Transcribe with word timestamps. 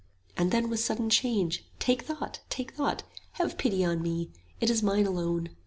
And 0.35 0.49
then 0.49 0.67
with 0.67 0.79
sudden 0.79 1.11
change, 1.11 1.63
Take 1.77 2.01
thought! 2.01 2.39
take 2.49 2.73
thought! 2.73 3.03
Have 3.33 3.59
pity 3.59 3.85
on 3.85 4.01
me! 4.01 4.31
it 4.59 4.71
is 4.71 4.81
mine 4.81 5.05
alone. 5.05 5.49